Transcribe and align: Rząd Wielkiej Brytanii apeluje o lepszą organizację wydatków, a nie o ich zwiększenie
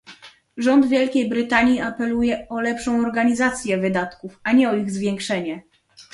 Rząd 0.57 0.85
Wielkiej 0.85 1.29
Brytanii 1.29 1.81
apeluje 1.81 2.47
o 2.49 2.61
lepszą 2.61 2.99
organizację 3.01 3.77
wydatków, 3.77 4.39
a 4.43 4.51
nie 4.51 4.69
o 4.69 4.75
ich 4.75 4.91
zwiększenie 4.91 5.63